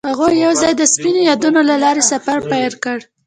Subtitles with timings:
[0.09, 2.97] هغوی یوځای د سپین یادونه له لارې سفر پیل کړ.